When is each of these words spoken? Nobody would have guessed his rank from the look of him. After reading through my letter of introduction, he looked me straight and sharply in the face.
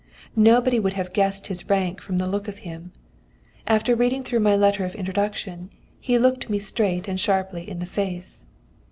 Nobody 0.35 0.79
would 0.79 0.93
have 0.93 1.13
guessed 1.13 1.45
his 1.45 1.69
rank 1.69 2.01
from 2.01 2.17
the 2.17 2.25
look 2.25 2.47
of 2.47 2.57
him. 2.65 2.91
After 3.67 3.95
reading 3.95 4.23
through 4.23 4.39
my 4.39 4.55
letter 4.55 4.83
of 4.83 4.95
introduction, 4.95 5.69
he 5.99 6.17
looked 6.17 6.49
me 6.49 6.57
straight 6.57 7.07
and 7.07 7.19
sharply 7.19 7.69
in 7.69 7.77
the 7.77 7.85
face. 7.85 8.47